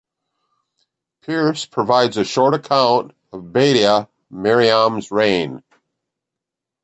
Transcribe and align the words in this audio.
Pearce 1.21 1.65
provides 1.67 2.17
a 2.17 2.23
short 2.23 2.55
account 2.55 3.11
of 3.31 3.53
Baeda 3.53 4.09
Maryam's 4.31 5.11
reign. 5.11 5.61